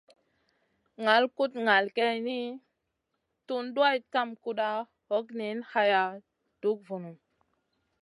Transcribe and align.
Ŋal 1.03 1.23
kuɗ 1.35 1.51
ŋal 1.65 1.85
geyni, 1.95 2.39
tun 3.47 3.65
duwayda 3.75 4.07
kam 4.13 4.29
kuɗa, 4.43 4.69
hog 5.07 5.25
niyn 5.39 5.57
haya, 5.71 6.01
dug 6.61 6.77
vun. 6.87 7.05